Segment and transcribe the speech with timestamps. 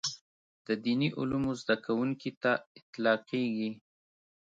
[0.67, 3.71] د دیني علومو زده کوونکي ته اطلاقېږي.